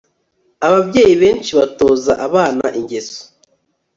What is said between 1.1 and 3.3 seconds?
benshi batoza abana ingeso